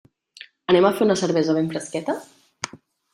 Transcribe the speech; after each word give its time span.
Anem 0.71 0.87
a 0.87 0.91
fer 0.99 1.05
una 1.07 1.17
cervesa 1.21 1.55
ben 1.57 1.69
fresqueta? 1.73 2.17